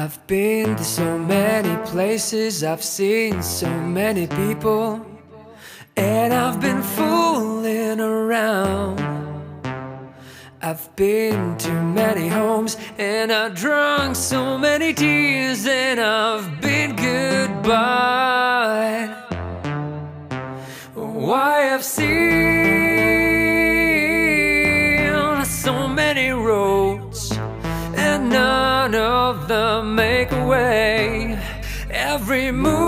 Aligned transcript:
I've 0.00 0.24
been 0.28 0.76
to 0.76 0.84
so 0.84 1.18
many 1.18 1.76
places, 1.84 2.62
I've 2.62 2.84
seen 2.84 3.42
so 3.42 3.68
many 3.68 4.28
people, 4.28 5.04
and 5.96 6.32
I've 6.32 6.60
been 6.60 6.84
fooling 6.84 7.98
around. 7.98 9.00
I've 10.62 10.94
been 10.94 11.56
to 11.58 11.72
many 11.82 12.28
homes, 12.28 12.76
and 12.96 13.32
I've 13.32 13.56
drunk 13.56 14.14
so 14.14 14.56
many 14.56 14.94
tears, 14.94 15.66
and 15.66 15.98
I've 15.98 16.60
been 16.60 16.94
goodbye. 16.94 18.28
Why 20.94 21.74
I've 21.74 21.82
seen 21.82 22.77
of 28.94 29.48
the 29.48 29.82
make 29.82 30.30
way. 30.30 31.38
Every 31.90 32.52
move 32.52 32.78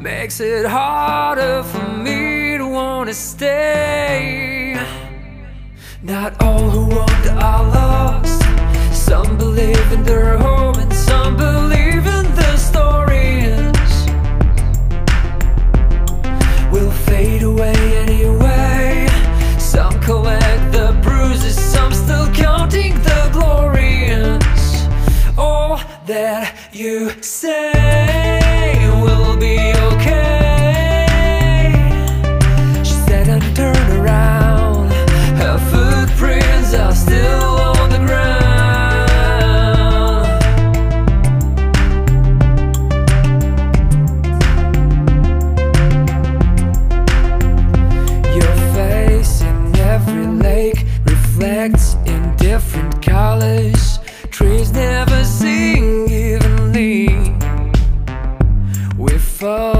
makes 0.00 0.40
it 0.40 0.66
harder 0.66 1.62
for 1.62 1.88
me 1.96 2.58
to 2.58 2.66
wanna 2.66 3.14
stay. 3.14 4.78
Not 6.02 6.40
all 6.42 6.70
who 6.70 6.86
wander 6.94 7.30
are 7.30 7.64
lost. 7.64 8.42
Some 8.92 9.36
believe 9.36 9.92
in 9.92 10.02
their 10.04 10.36
home, 10.38 10.76
and 10.78 10.92
some 10.92 11.36
believe 11.36 11.67
you 26.78 27.10
say 27.20 28.17
evenly. 59.40 59.77